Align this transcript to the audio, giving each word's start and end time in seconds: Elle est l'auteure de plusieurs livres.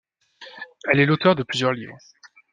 Elle 0.89 0.99
est 0.99 1.05
l'auteure 1.05 1.35
de 1.35 1.43
plusieurs 1.43 1.73
livres. 1.73 1.99